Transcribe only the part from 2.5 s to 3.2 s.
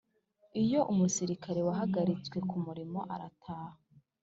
murimo